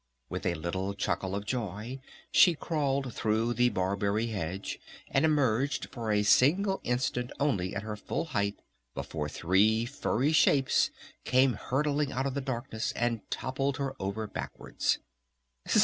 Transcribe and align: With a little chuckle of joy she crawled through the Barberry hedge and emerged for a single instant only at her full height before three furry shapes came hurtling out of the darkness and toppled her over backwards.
With 0.31 0.47
a 0.47 0.55
little 0.55 0.95
chuckle 0.95 1.35
of 1.35 1.45
joy 1.45 1.99
she 2.31 2.55
crawled 2.55 3.13
through 3.13 3.53
the 3.53 3.69
Barberry 3.69 4.25
hedge 4.25 4.79
and 5.11 5.23
emerged 5.23 5.89
for 5.91 6.11
a 6.11 6.23
single 6.23 6.81
instant 6.83 7.29
only 7.39 7.75
at 7.75 7.83
her 7.83 7.95
full 7.95 8.25
height 8.33 8.57
before 8.95 9.29
three 9.29 9.85
furry 9.85 10.31
shapes 10.31 10.89
came 11.23 11.53
hurtling 11.53 12.11
out 12.11 12.25
of 12.25 12.33
the 12.33 12.41
darkness 12.41 12.91
and 12.95 13.21
toppled 13.29 13.77
her 13.77 13.95
over 13.99 14.25
backwards. 14.25 14.97